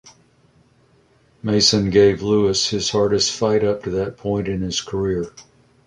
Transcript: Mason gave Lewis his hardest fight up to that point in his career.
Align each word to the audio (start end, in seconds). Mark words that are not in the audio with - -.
Mason 1.43 1.91
gave 1.91 2.23
Lewis 2.23 2.71
his 2.71 2.89
hardest 2.89 3.33
fight 3.37 3.63
up 3.63 3.83
to 3.83 3.91
that 3.91 4.17
point 4.17 4.47
in 4.47 4.61
his 4.63 4.81
career. 4.81 5.31